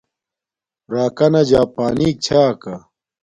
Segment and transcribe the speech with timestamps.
[0.93, 2.75] راکانا جاپانیک چھا کا